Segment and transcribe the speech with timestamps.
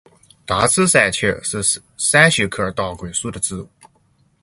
[0.47, 1.61] 大齿山芹是
[1.95, 3.69] 伞形科当归属的植物。